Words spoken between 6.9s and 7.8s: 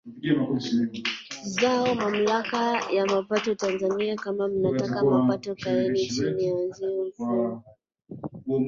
tutengeneze mfumo